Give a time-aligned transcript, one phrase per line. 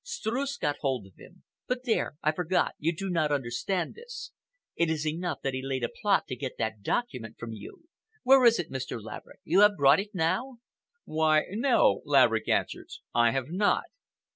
[0.03, 1.43] Streuss got hold of him.
[1.67, 4.31] But there, I forgot—you do not understand this.
[4.75, 7.83] It is enough that he laid a plot to get that document from you.
[8.23, 8.99] Where is it, Mr.
[8.99, 9.41] Laverick?
[9.43, 10.57] You have brought it now?"
[11.05, 13.83] "Why, no," Laverick answered, "I have not."